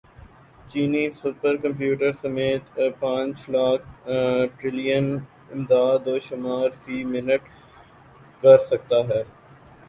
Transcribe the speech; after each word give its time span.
چینی 0.69 1.03
super 1.19 1.55
computer 1.63 2.11
سمٹ 2.21 2.61
پانچ 2.99 3.37
لاکھ 3.49 3.85
ٹریلین 4.57 5.07
اعدادوشمار 5.51 6.69
فی 6.81 7.03
منٹ 7.11 7.43
کر 8.43 8.57
سکتا 8.69 8.99
ہے 9.09 9.21